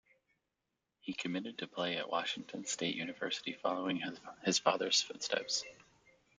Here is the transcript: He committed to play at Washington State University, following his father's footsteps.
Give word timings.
He 1.01 1.13
committed 1.13 1.59
to 1.59 1.67
play 1.67 1.95
at 1.97 2.09
Washington 2.09 2.65
State 2.65 2.95
University, 2.95 3.53
following 3.53 4.01
his 4.43 4.57
father's 4.57 4.99
footsteps. 5.03 5.63